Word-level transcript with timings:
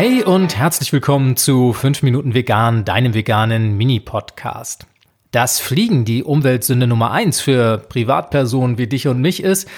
Hey 0.00 0.22
und 0.22 0.56
herzlich 0.56 0.92
willkommen 0.92 1.34
zu 1.34 1.72
5 1.72 2.04
Minuten 2.04 2.32
Vegan, 2.32 2.84
deinem 2.84 3.14
veganen 3.14 3.76
Mini-Podcast. 3.76 4.86
Dass 5.32 5.58
Fliegen 5.58 6.04
die 6.04 6.22
Umweltsünde 6.22 6.86
Nummer 6.86 7.10
1 7.10 7.40
für 7.40 7.78
Privatpersonen 7.78 8.78
wie 8.78 8.86
dich 8.86 9.08
und 9.08 9.20
mich 9.20 9.42
ist, 9.42 9.68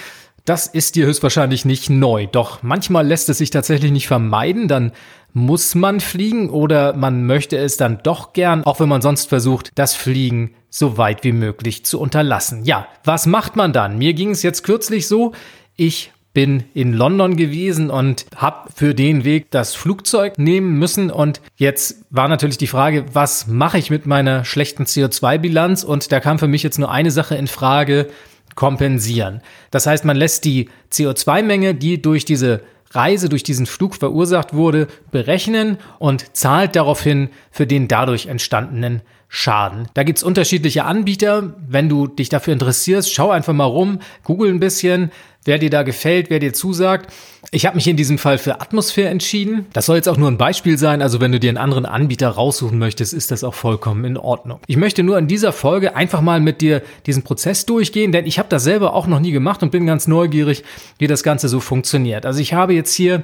das 0.45 0.67
ist 0.67 0.93
dir 0.93 1.07
höchstwahrscheinlich 1.07 1.65
nicht 1.65 1.89
neu. 1.89 2.27
Doch 2.27 2.61
manchmal 2.61 3.07
lässt 3.07 3.29
es 3.29 3.39
sich 3.39 3.49
tatsächlich 3.49 3.91
nicht 3.91 4.05
vermeiden, 4.05 4.67
dann 4.67 4.91
muss 5.33 5.73
man 5.73 5.99
fliegen 5.99 6.51
oder 6.51 6.95
man 6.95 7.25
möchte 7.25 7.57
es 7.57 7.77
dann 7.77 8.03
doch 8.03 8.33
gern, 8.33 8.63
auch 8.63 8.79
wenn 8.79 8.89
man 8.89 9.01
sonst 9.01 9.27
versucht, 9.27 9.71
das 9.73 9.95
Fliegen 9.95 10.53
so 10.69 10.99
weit 10.99 11.23
wie 11.23 11.31
möglich 11.31 11.83
zu 11.83 11.99
unterlassen. 11.99 12.63
Ja, 12.63 12.87
was 13.03 13.25
macht 13.25 13.55
man 13.55 13.73
dann? 13.73 13.97
Mir 13.97 14.13
ging 14.13 14.29
es 14.29 14.43
jetzt 14.43 14.61
kürzlich 14.61 15.07
so, 15.07 15.31
ich 15.75 16.11
bin 16.33 16.63
in 16.73 16.93
London 16.93 17.35
gewesen 17.35 17.89
und 17.89 18.25
habe 18.35 18.69
für 18.73 18.95
den 18.95 19.23
Weg 19.23 19.51
das 19.51 19.75
Flugzeug 19.75 20.37
nehmen 20.37 20.79
müssen. 20.79 21.11
Und 21.11 21.41
jetzt 21.57 22.05
war 22.09 22.27
natürlich 22.27 22.57
die 22.57 22.67
Frage, 22.67 23.05
was 23.13 23.47
mache 23.47 23.77
ich 23.77 23.89
mit 23.89 24.05
meiner 24.05 24.45
schlechten 24.45 24.85
CO2-Bilanz? 24.85 25.83
Und 25.83 26.11
da 26.11 26.19
kam 26.19 26.39
für 26.39 26.47
mich 26.47 26.63
jetzt 26.63 26.79
nur 26.79 26.91
eine 26.91 27.11
Sache 27.11 27.35
in 27.35 27.47
Frage, 27.47 28.07
kompensieren. 28.55 29.41
Das 29.71 29.87
heißt, 29.87 30.05
man 30.05 30.17
lässt 30.17 30.45
die 30.45 30.69
CO2-Menge, 30.91 31.73
die 31.73 32.01
durch 32.01 32.25
diese 32.25 32.61
Reise, 32.91 33.29
durch 33.29 33.43
diesen 33.43 33.65
Flug 33.65 33.95
verursacht 33.95 34.53
wurde, 34.53 34.87
berechnen 35.11 35.77
und 35.99 36.35
zahlt 36.35 36.75
daraufhin 36.75 37.29
für 37.49 37.65
den 37.65 37.87
dadurch 37.87 38.25
entstandenen 38.25 39.01
Schaden. 39.29 39.87
Da 39.93 40.03
gibt's 40.03 40.23
unterschiedliche 40.23 40.83
Anbieter. 40.83 41.55
Wenn 41.65 41.87
du 41.87 42.07
dich 42.07 42.27
dafür 42.27 42.51
interessierst, 42.51 43.13
schau 43.13 43.29
einfach 43.31 43.53
mal 43.53 43.63
rum, 43.63 43.99
google 44.23 44.51
ein 44.51 44.59
bisschen, 44.59 45.09
wer 45.45 45.57
dir 45.57 45.69
da 45.69 45.83
gefällt, 45.83 46.29
wer 46.29 46.39
dir 46.39 46.53
zusagt. 46.53 47.11
Ich 47.51 47.65
habe 47.65 47.75
mich 47.75 47.87
in 47.87 47.97
diesem 47.97 48.17
Fall 48.17 48.37
für 48.37 48.61
Atmosphäre 48.61 49.09
entschieden. 49.09 49.65
Das 49.73 49.87
soll 49.87 49.97
jetzt 49.97 50.07
auch 50.07 50.17
nur 50.17 50.29
ein 50.29 50.37
Beispiel 50.37 50.77
sein, 50.77 51.01
also 51.01 51.19
wenn 51.19 51.31
du 51.31 51.39
dir 51.39 51.49
einen 51.49 51.57
anderen 51.57 51.85
Anbieter 51.85 52.29
raussuchen 52.29 52.77
möchtest, 52.77 53.13
ist 53.13 53.31
das 53.31 53.43
auch 53.43 53.53
vollkommen 53.53 54.05
in 54.05 54.17
Ordnung. 54.17 54.59
Ich 54.67 54.77
möchte 54.77 55.03
nur 55.03 55.17
in 55.17 55.27
dieser 55.27 55.51
Folge 55.51 55.95
einfach 55.95 56.21
mal 56.21 56.39
mit 56.39 56.61
dir 56.61 56.81
diesen 57.05 57.23
Prozess 57.23 57.65
durchgehen, 57.65 58.11
denn 58.11 58.25
ich 58.25 58.39
habe 58.39 58.49
das 58.49 58.63
selber 58.63 58.93
auch 58.93 59.07
noch 59.07 59.19
nie 59.19 59.31
gemacht 59.31 59.63
und 59.63 59.71
bin 59.71 59.85
ganz 59.85 60.07
neugierig, 60.07 60.63
wie 60.99 61.07
das 61.07 61.23
Ganze 61.23 61.49
so 61.49 61.59
funktioniert. 61.59 62.25
Also 62.25 62.39
ich 62.39 62.53
habe 62.53 62.73
jetzt 62.73 62.93
hier 62.93 63.23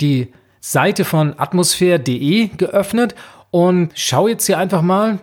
die 0.00 0.28
Seite 0.60 1.04
von 1.04 1.38
atmosphäre.de 1.38 2.48
geöffnet 2.56 3.14
und 3.50 3.92
schau 3.94 4.28
jetzt 4.28 4.46
hier 4.46 4.58
einfach 4.58 4.82
mal, 4.82 5.20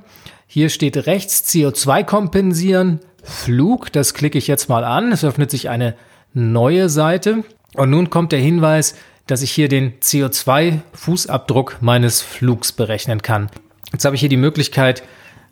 hier 0.48 0.70
steht 0.70 1.08
rechts 1.08 1.44
CO2 1.50 2.04
kompensieren, 2.04 3.00
Flug. 3.26 3.92
Das 3.92 4.14
klicke 4.14 4.38
ich 4.38 4.48
jetzt 4.48 4.70
mal 4.70 4.84
an. 4.84 5.12
Es 5.12 5.24
öffnet 5.24 5.52
sich 5.52 5.70
eine 5.70 5.96
neue 6.36 6.90
Seite. 6.90 7.44
Und 7.74 7.90
nun 7.90 8.12
kommt 8.12 8.32
der 8.32 8.40
Hinweis, 8.40 8.96
dass 9.26 9.42
ich 9.42 9.52
hier 9.52 9.68
den 9.68 10.00
CO2-Fußabdruck 10.00 11.78
meines 11.82 12.22
Flugs 12.22 12.72
berechnen 12.72 13.24
kann. 13.24 13.50
Jetzt 13.92 14.06
habe 14.06 14.16
ich 14.16 14.20
hier 14.20 14.30
die 14.30 14.38
Möglichkeit, 14.38 15.02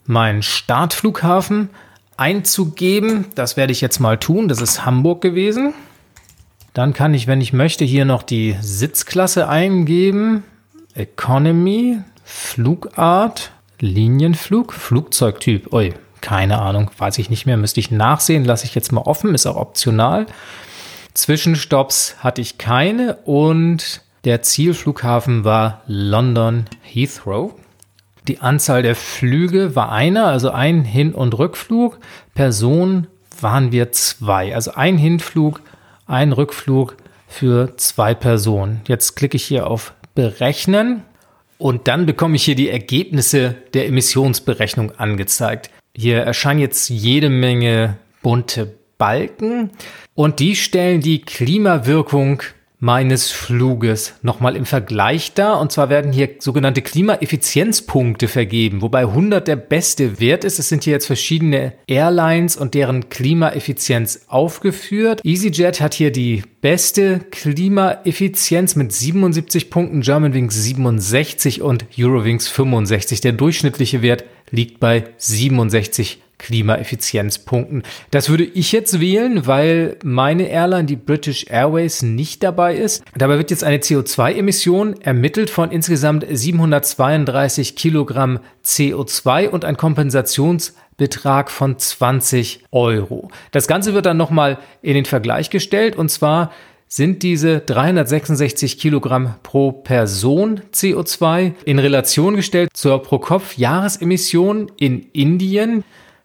meinen 0.06 0.44
Startflughafen 0.44 1.70
einzugeben. 2.18 3.26
Das 3.34 3.58
werde 3.58 3.72
ich 3.72 3.82
jetzt 3.82 4.00
mal 4.00 4.18
tun. 4.18 4.48
Das 4.48 4.62
ist 4.62 4.86
Hamburg 4.86 5.22
gewesen. 5.22 5.74
Dann 6.74 6.94
kann 6.94 7.14
ich, 7.14 7.28
wenn 7.28 7.42
ich 7.42 7.54
möchte, 7.54 7.86
hier 7.86 8.06
noch 8.06 8.24
die 8.24 8.56
Sitzklasse 8.62 9.48
eingeben. 9.48 10.44
Economy, 10.96 12.00
Flugart, 12.24 13.52
Linienflug, 13.80 14.74
Flugzeugtyp. 14.74 15.74
Ui, 15.74 15.94
keine 16.22 16.60
Ahnung, 16.60 16.90
weiß 16.98 17.18
ich 17.18 17.30
nicht 17.30 17.46
mehr, 17.46 17.58
müsste 17.58 17.80
ich 17.80 17.92
nachsehen, 17.92 18.46
lasse 18.46 18.66
ich 18.66 18.76
jetzt 18.76 18.92
mal 18.92 19.02
offen, 19.02 19.36
ist 19.36 19.46
auch 19.46 19.58
optional. 19.58 20.26
Zwischenstopps 21.14 22.16
hatte 22.20 22.42
ich 22.42 22.58
keine 22.58 23.18
und 23.26 24.02
der 24.24 24.42
Zielflughafen 24.42 25.44
war 25.44 25.82
London 25.86 26.66
Heathrow. 26.82 27.54
Die 28.28 28.40
Anzahl 28.40 28.84
der 28.84 28.96
Flüge 28.96 29.76
war 29.76 29.92
einer, 29.92 30.28
also 30.28 30.50
ein 30.50 30.86
Hin- 30.86 31.14
und 31.14 31.38
Rückflug. 31.38 32.00
Person 32.34 33.08
waren 33.42 33.72
wir 33.72 33.92
zwei, 33.92 34.56
also 34.56 34.74
ein 34.74 34.98
Hinflug, 34.98 35.62
ein 36.08 36.32
Rückflug 36.32 36.96
für 37.28 37.76
zwei 37.78 38.14
Personen. 38.14 38.82
Jetzt 38.88 39.16
klicke 39.16 39.36
ich 39.36 39.44
hier 39.44 39.68
auf 39.68 39.94
Berechnen 40.16 41.04
und 41.58 41.88
dann 41.88 42.06
bekomme 42.06 42.38
ich 42.38 42.44
hier 42.44 42.56
die 42.56 42.70
Ergebnisse 42.70 43.56
der 43.74 43.88
Emissionsberechnung 43.88 44.92
angezeigt. 44.98 45.70
Hier 45.96 46.20
erscheinen 46.20 46.60
jetzt 46.60 46.90
jede 46.90 47.30
Menge 47.30 47.98
bunte 48.22 48.74
Balken 49.04 49.72
und 50.16 50.40
die 50.40 50.56
stellen 50.56 51.02
die 51.02 51.20
Klimawirkung 51.20 52.42
meines 52.80 53.32
Fluges 53.32 54.14
nochmal 54.22 54.56
im 54.56 54.66
Vergleich 54.66 55.34
dar. 55.34 55.60
Und 55.60 55.74
zwar 55.74 55.90
werden 55.90 56.14
hier 56.14 56.30
sogenannte 56.40 56.82
Klimaeffizienzpunkte 56.82 58.30
vergeben, 58.30 58.82
wobei 58.82 59.02
100 59.02 59.46
der 59.46 59.58
beste 59.58 60.22
Wert 60.22 60.46
ist. 60.46 60.58
Es 60.58 60.70
sind 60.70 60.86
hier 60.86 60.94
jetzt 60.94 61.08
verschiedene 61.08 61.74
Airlines 61.86 62.56
und 62.56 62.76
deren 62.76 63.10
Klimaeffizienz 63.10 64.22
aufgeführt. 64.30 65.20
EasyJet 65.26 65.82
hat 65.82 65.96
hier 65.96 66.14
die 66.14 66.44
beste 66.62 67.20
Klimaeffizienz 67.30 68.78
mit 68.78 68.94
77 68.94 69.70
Punkten, 69.70 70.00
Germanwings 70.00 70.64
67 70.64 71.62
und 71.62 71.88
Eurowings 72.00 72.48
65. 72.48 73.20
Der 73.20 73.34
durchschnittliche 73.34 74.02
Wert 74.02 74.24
liegt 74.50 74.80
bei 74.80 75.04
67 75.18 76.22
Klimaeffizienzpunkten. 76.38 77.84
Das 78.12 78.30
würde 78.30 78.44
ich 78.44 78.72
jetzt 78.72 79.00
wählen, 79.00 79.48
weil 79.48 79.98
meine 80.04 80.50
Airline, 80.50 80.86
die 80.86 80.96
British 80.96 81.46
Airways, 81.50 82.02
nicht 82.02 82.44
dabei 82.44 82.76
ist. 82.76 83.04
Dabei 83.16 83.38
wird 83.38 83.52
jetzt 83.52 83.64
eine 83.64 83.78
CO2-Emission 83.78 85.02
ermittelt 85.02 85.50
von 85.50 85.72
insgesamt 85.72 86.26
732 86.30 87.76
Kilogramm 87.76 88.40
CO2 88.66 89.50
und 89.50 89.66
ein 89.66 89.78
Kompensationsbetrag 89.78 91.50
von 91.50 91.78
20 91.78 92.66
Euro. 92.72 93.30
Das 93.52 93.68
Ganze 93.68 93.94
wird 93.94 94.06
dann 94.06 94.18
nochmal 94.18 94.58
in 94.82 94.96
den 94.96 95.06
Vergleich 95.06 95.50
gestellt 95.50 95.96
und 95.96 96.10
zwar 96.10 96.52
sind 96.94 97.24
diese 97.24 97.60
366 97.60 98.78
Kilogramm 98.78 99.34
pro 99.42 99.72
Person 99.72 100.62
CO2 100.72 101.54
in 101.66 101.80
Relation 101.80 102.36
gestellt 102.36 102.70
zur 102.74 103.02
Pro-Kopf-Jahresemission 103.02 104.72
in 104.78 105.08
Indien. 105.12 105.84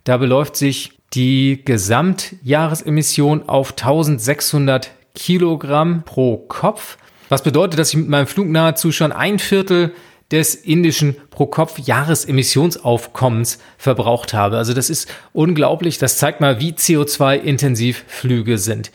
Da 0.08 0.16
beläuft 0.16 0.56
sich 0.56 0.92
die 1.12 1.60
Gesamtjahresemission 1.66 3.46
auf 3.46 3.72
1600 3.72 4.90
Kilogramm 5.14 6.02
pro 6.02 6.38
Kopf. 6.38 6.96
Was 7.28 7.42
bedeutet, 7.42 7.78
dass 7.78 7.90
ich 7.90 7.96
mit 7.96 8.08
meinem 8.08 8.26
Flug 8.26 8.48
nahezu 8.48 8.90
schon 8.90 9.12
ein 9.12 9.38
Viertel 9.38 9.92
des 10.30 10.54
indischen 10.54 11.16
Pro-Kopf-Jahresemissionsaufkommens 11.28 13.58
verbraucht 13.76 14.32
habe. 14.32 14.56
Also 14.56 14.72
das 14.72 14.88
ist 14.88 15.10
unglaublich. 15.34 15.98
Das 15.98 16.16
zeigt 16.16 16.40
mal, 16.40 16.58
wie 16.58 16.72
CO2-intensiv 16.72 18.06
Flüge 18.08 18.56
sind. 18.56 18.90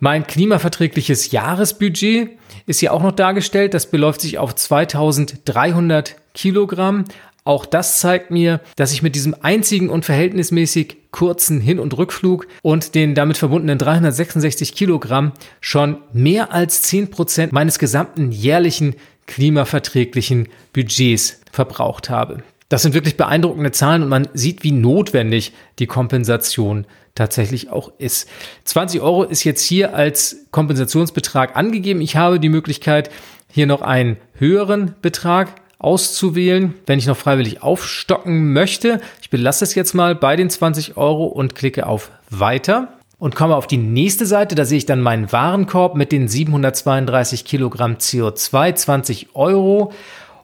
Mein 0.00 0.26
klimaverträgliches 0.26 1.30
Jahresbudget 1.30 2.30
ist 2.66 2.80
hier 2.80 2.92
auch 2.92 3.04
noch 3.04 3.12
dargestellt. 3.12 3.74
Das 3.74 3.88
beläuft 3.88 4.22
sich 4.22 4.38
auf 4.38 4.56
2300 4.56 6.16
Kilogramm. 6.34 7.04
Auch 7.44 7.66
das 7.66 7.98
zeigt 7.98 8.30
mir, 8.30 8.60
dass 8.76 8.92
ich 8.92 9.02
mit 9.02 9.16
diesem 9.16 9.34
einzigen 9.42 9.88
und 9.88 10.04
verhältnismäßig 10.04 10.96
kurzen 11.10 11.60
Hin- 11.60 11.80
und 11.80 11.96
Rückflug 11.98 12.46
und 12.62 12.94
den 12.94 13.14
damit 13.14 13.36
verbundenen 13.36 13.78
366 13.78 14.74
Kilogramm 14.74 15.32
schon 15.60 15.98
mehr 16.12 16.52
als 16.52 16.82
10 16.82 17.10
Prozent 17.10 17.52
meines 17.52 17.78
gesamten 17.78 18.30
jährlichen 18.30 18.94
klimaverträglichen 19.26 20.48
Budgets 20.72 21.40
verbraucht 21.50 22.10
habe. 22.10 22.42
Das 22.68 22.82
sind 22.82 22.94
wirklich 22.94 23.16
beeindruckende 23.16 23.72
Zahlen 23.72 24.02
und 24.02 24.08
man 24.08 24.28
sieht, 24.32 24.62
wie 24.62 24.72
notwendig 24.72 25.52
die 25.78 25.86
Kompensation 25.86 26.86
tatsächlich 27.14 27.70
auch 27.70 27.92
ist. 27.98 28.28
20 28.64 29.00
Euro 29.00 29.24
ist 29.24 29.44
jetzt 29.44 29.62
hier 29.62 29.94
als 29.94 30.46
Kompensationsbetrag 30.50 31.56
angegeben. 31.56 32.00
Ich 32.00 32.16
habe 32.16 32.40
die 32.40 32.48
Möglichkeit, 32.48 33.10
hier 33.50 33.66
noch 33.66 33.82
einen 33.82 34.16
höheren 34.38 34.94
Betrag 35.02 35.61
auszuwählen, 35.82 36.74
wenn 36.86 36.98
ich 36.98 37.06
noch 37.06 37.16
freiwillig 37.16 37.62
aufstocken 37.62 38.52
möchte. 38.52 39.00
Ich 39.20 39.30
belasse 39.30 39.64
es 39.64 39.74
jetzt 39.74 39.94
mal 39.94 40.14
bei 40.14 40.36
den 40.36 40.50
20 40.50 40.96
Euro 40.96 41.26
und 41.26 41.54
klicke 41.54 41.86
auf 41.86 42.10
Weiter 42.30 42.88
und 43.18 43.36
komme 43.36 43.56
auf 43.56 43.66
die 43.66 43.76
nächste 43.76 44.26
Seite. 44.26 44.54
Da 44.54 44.64
sehe 44.64 44.78
ich 44.78 44.86
dann 44.86 45.00
meinen 45.00 45.30
Warenkorb 45.30 45.94
mit 45.94 46.10
den 46.10 46.28
732 46.28 47.44
Kilogramm 47.44 47.94
CO2, 47.94 48.74
20 48.74 49.28
Euro 49.34 49.92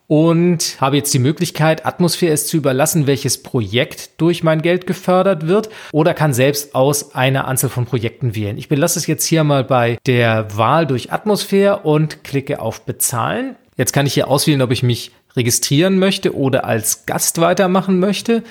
und 0.08 0.80
habe 0.80 0.96
jetzt 0.96 1.12
die 1.12 1.18
Möglichkeit, 1.18 1.84
Atmosphäre 1.84 2.32
es 2.32 2.46
zu 2.46 2.56
überlassen, 2.56 3.06
welches 3.06 3.42
Projekt 3.42 4.20
durch 4.20 4.42
mein 4.42 4.62
Geld 4.62 4.86
gefördert 4.86 5.46
wird 5.46 5.68
oder 5.92 6.14
kann 6.14 6.32
selbst 6.32 6.74
aus 6.74 7.14
einer 7.14 7.46
Anzahl 7.46 7.68
von 7.68 7.84
Projekten 7.84 8.34
wählen. 8.34 8.56
Ich 8.56 8.68
belasse 8.68 8.98
es 8.98 9.06
jetzt 9.06 9.26
hier 9.26 9.44
mal 9.44 9.64
bei 9.64 9.98
der 10.06 10.56
Wahl 10.56 10.86
durch 10.86 11.12
Atmosphäre 11.12 11.80
und 11.80 12.24
klicke 12.24 12.60
auf 12.60 12.86
Bezahlen. 12.86 13.56
Jetzt 13.76 13.92
kann 13.92 14.06
ich 14.06 14.14
hier 14.14 14.28
auswählen, 14.28 14.62
ob 14.62 14.72
ich 14.72 14.82
mich 14.82 15.12
registrieren 15.36 15.98
möchte 15.98 16.34
oder 16.34 16.64
als 16.64 17.06
Gast 17.06 17.40
weitermachen 17.40 17.98
möchte. 17.98 18.42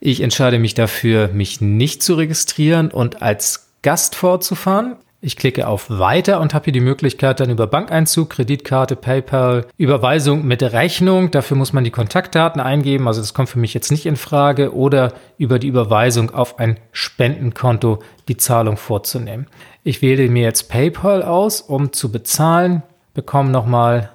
Ich 0.00 0.20
entscheide 0.20 0.58
mich 0.58 0.74
dafür, 0.74 1.28
mich 1.28 1.60
nicht 1.60 2.02
zu 2.02 2.14
registrieren 2.14 2.90
und 2.90 3.22
als 3.22 3.68
Gast 3.82 4.14
fortzufahren. 4.14 4.96
Ich 5.22 5.38
klicke 5.38 5.66
auf 5.66 5.88
Weiter 5.88 6.38
und 6.38 6.52
habe 6.52 6.64
hier 6.64 6.74
die 6.74 6.80
Möglichkeit 6.80 7.40
dann 7.40 7.48
über 7.48 7.66
Bankeinzug, 7.66 8.28
Kreditkarte, 8.28 8.94
PayPal, 8.94 9.64
Überweisung 9.78 10.44
mit 10.44 10.62
Rechnung. 10.62 11.30
Dafür 11.30 11.56
muss 11.56 11.72
man 11.72 11.82
die 11.82 11.90
Kontaktdaten 11.90 12.60
eingeben. 12.60 13.08
Also 13.08 13.22
das 13.22 13.32
kommt 13.32 13.48
für 13.48 13.58
mich 13.58 13.72
jetzt 13.72 13.90
nicht 13.90 14.04
in 14.04 14.16
Frage. 14.16 14.74
Oder 14.74 15.14
über 15.38 15.58
die 15.58 15.68
Überweisung 15.68 16.34
auf 16.34 16.58
ein 16.58 16.78
Spendenkonto 16.92 18.00
die 18.28 18.36
Zahlung 18.36 18.76
vorzunehmen. 18.76 19.46
Ich 19.82 20.02
wähle 20.02 20.28
mir 20.28 20.42
jetzt 20.42 20.68
PayPal 20.68 21.22
aus, 21.22 21.62
um 21.62 21.94
zu 21.94 22.12
bezahlen, 22.12 22.82
bekomme 23.14 23.48
nochmal 23.48 24.10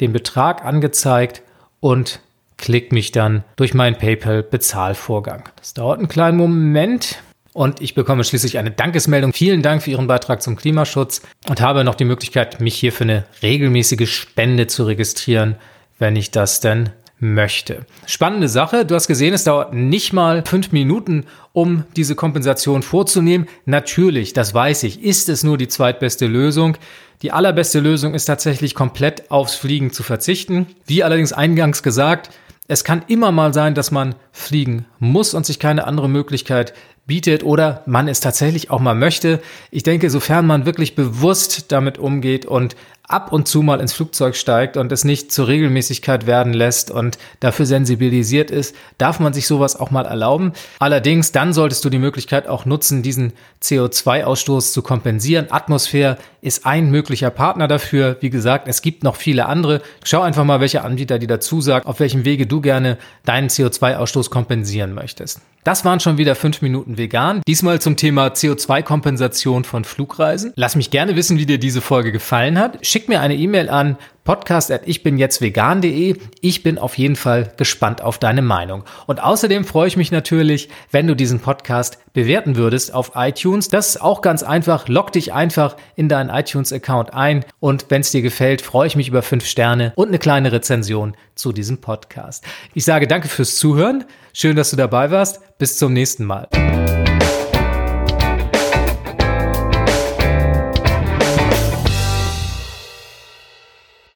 den 0.00 0.14
Betrag 0.14 0.64
angezeigt 0.64 1.42
und 1.86 2.18
klicke 2.56 2.92
mich 2.92 3.12
dann 3.12 3.44
durch 3.54 3.72
meinen 3.72 3.96
PayPal-Bezahlvorgang. 3.96 5.48
Das 5.54 5.72
dauert 5.72 6.00
einen 6.00 6.08
kleinen 6.08 6.36
Moment. 6.36 7.22
Und 7.52 7.80
ich 7.80 7.94
bekomme 7.94 8.24
schließlich 8.24 8.58
eine 8.58 8.72
Dankesmeldung. 8.72 9.32
Vielen 9.32 9.62
Dank 9.62 9.84
für 9.84 9.92
Ihren 9.92 10.08
Beitrag 10.08 10.42
zum 10.42 10.56
Klimaschutz 10.56 11.22
und 11.48 11.60
habe 11.60 11.84
noch 11.84 11.94
die 11.94 12.04
Möglichkeit, 12.04 12.60
mich 12.60 12.74
hier 12.74 12.92
für 12.92 13.04
eine 13.04 13.24
regelmäßige 13.40 14.12
Spende 14.12 14.66
zu 14.66 14.82
registrieren, 14.82 15.54
wenn 16.00 16.16
ich 16.16 16.32
das 16.32 16.60
denn 16.60 16.90
möchte. 17.18 17.86
Spannende 18.06 18.48
Sache. 18.48 18.84
Du 18.84 18.94
hast 18.94 19.06
gesehen, 19.06 19.34
es 19.34 19.44
dauert 19.44 19.72
nicht 19.72 20.12
mal 20.12 20.44
fünf 20.44 20.72
Minuten, 20.72 21.24
um 21.52 21.84
diese 21.96 22.14
Kompensation 22.14 22.82
vorzunehmen. 22.82 23.48
Natürlich, 23.64 24.32
das 24.32 24.52
weiß 24.52 24.82
ich, 24.82 25.02
ist 25.02 25.28
es 25.28 25.42
nur 25.42 25.56
die 25.56 25.68
zweitbeste 25.68 26.26
Lösung. 26.26 26.76
Die 27.22 27.32
allerbeste 27.32 27.80
Lösung 27.80 28.14
ist 28.14 28.26
tatsächlich 28.26 28.74
komplett 28.74 29.30
aufs 29.30 29.54
Fliegen 29.54 29.90
zu 29.90 30.02
verzichten. 30.02 30.66
Wie 30.86 31.02
allerdings 31.02 31.32
eingangs 31.32 31.82
gesagt, 31.82 32.30
es 32.68 32.84
kann 32.84 33.04
immer 33.06 33.32
mal 33.32 33.54
sein, 33.54 33.74
dass 33.74 33.90
man 33.90 34.16
fliegen 34.32 34.86
muss 34.98 35.34
und 35.34 35.46
sich 35.46 35.58
keine 35.58 35.86
andere 35.86 36.08
Möglichkeit 36.08 36.74
bietet 37.06 37.44
oder 37.44 37.82
man 37.86 38.08
es 38.08 38.20
tatsächlich 38.20 38.70
auch 38.70 38.80
mal 38.80 38.94
möchte. 38.94 39.40
Ich 39.70 39.84
denke, 39.84 40.10
sofern 40.10 40.46
man 40.46 40.66
wirklich 40.66 40.96
bewusst 40.96 41.70
damit 41.70 41.98
umgeht 41.98 42.44
und 42.44 42.74
ab 43.08 43.32
und 43.32 43.48
zu 43.48 43.62
mal 43.62 43.80
ins 43.80 43.92
Flugzeug 43.92 44.36
steigt 44.36 44.76
und 44.76 44.90
es 44.92 45.04
nicht 45.04 45.32
zur 45.32 45.48
Regelmäßigkeit 45.48 46.26
werden 46.26 46.52
lässt 46.52 46.90
und 46.90 47.18
dafür 47.40 47.66
sensibilisiert 47.66 48.50
ist, 48.50 48.74
darf 48.98 49.20
man 49.20 49.32
sich 49.32 49.46
sowas 49.46 49.78
auch 49.78 49.90
mal 49.90 50.06
erlauben. 50.06 50.52
Allerdings, 50.78 51.32
dann 51.32 51.52
solltest 51.52 51.84
du 51.84 51.90
die 51.90 51.98
Möglichkeit 51.98 52.48
auch 52.48 52.64
nutzen, 52.64 53.02
diesen 53.02 53.32
CO2-Ausstoß 53.62 54.72
zu 54.72 54.82
kompensieren. 54.82 55.46
Atmosphäre 55.50 56.18
ist 56.40 56.66
ein 56.66 56.90
möglicher 56.90 57.30
Partner 57.30 57.68
dafür. 57.68 58.16
Wie 58.20 58.30
gesagt, 58.30 58.68
es 58.68 58.82
gibt 58.82 59.02
noch 59.02 59.16
viele 59.16 59.46
andere. 59.46 59.82
Schau 60.04 60.22
einfach 60.22 60.44
mal, 60.44 60.60
welche 60.60 60.82
Anbieter 60.82 61.18
die 61.18 61.26
dazu 61.26 61.60
sagen, 61.60 61.86
auf 61.86 62.00
welchem 62.00 62.24
Wege 62.24 62.46
du 62.46 62.60
gerne 62.60 62.98
deinen 63.24 63.48
CO2-Ausstoß 63.48 64.30
kompensieren 64.30 64.94
möchtest. 64.94 65.40
Das 65.66 65.84
waren 65.84 65.98
schon 65.98 66.16
wieder 66.16 66.36
fünf 66.36 66.62
Minuten 66.62 66.96
vegan. 66.96 67.42
Diesmal 67.48 67.80
zum 67.80 67.96
Thema 67.96 68.28
CO2-Kompensation 68.28 69.64
von 69.64 69.82
Flugreisen. 69.82 70.52
Lass 70.54 70.76
mich 70.76 70.92
gerne 70.92 71.16
wissen, 71.16 71.38
wie 71.38 71.46
dir 71.46 71.58
diese 71.58 71.80
Folge 71.80 72.12
gefallen 72.12 72.56
hat. 72.56 72.78
Schick 72.96 73.10
mir 73.10 73.20
eine 73.20 73.36
E-Mail 73.36 73.68
an 73.68 73.98
podcast 74.24 74.72
at 74.72 74.80
ich 74.86 75.02
bin 75.02 75.18
jetzt 75.18 75.42
vegan.de. 75.42 76.16
Ich 76.40 76.62
bin 76.62 76.78
auf 76.78 76.96
jeden 76.96 77.14
Fall 77.14 77.52
gespannt 77.58 78.00
auf 78.00 78.18
deine 78.18 78.40
Meinung. 78.40 78.84
Und 79.06 79.22
außerdem 79.22 79.66
freue 79.66 79.86
ich 79.86 79.98
mich 79.98 80.12
natürlich, 80.12 80.70
wenn 80.92 81.06
du 81.06 81.14
diesen 81.14 81.40
Podcast 81.40 81.98
bewerten 82.14 82.56
würdest 82.56 82.94
auf 82.94 83.12
iTunes. 83.14 83.68
Das 83.68 83.90
ist 83.90 84.00
auch 84.00 84.22
ganz 84.22 84.42
einfach. 84.42 84.88
Log 84.88 85.12
dich 85.12 85.34
einfach 85.34 85.76
in 85.94 86.08
deinen 86.08 86.30
iTunes-Account 86.30 87.12
ein. 87.12 87.44
Und 87.60 87.84
wenn 87.90 88.00
es 88.00 88.12
dir 88.12 88.22
gefällt, 88.22 88.62
freue 88.62 88.86
ich 88.86 88.96
mich 88.96 89.08
über 89.08 89.20
fünf 89.20 89.44
Sterne 89.44 89.92
und 89.94 90.08
eine 90.08 90.18
kleine 90.18 90.50
Rezension 90.50 91.18
zu 91.34 91.52
diesem 91.52 91.82
Podcast. 91.82 92.44
Ich 92.72 92.86
sage 92.86 93.06
danke 93.06 93.28
fürs 93.28 93.56
Zuhören. 93.56 94.06
Schön, 94.32 94.56
dass 94.56 94.70
du 94.70 94.76
dabei 94.76 95.10
warst. 95.10 95.58
Bis 95.58 95.76
zum 95.76 95.92
nächsten 95.92 96.24
Mal. 96.24 96.48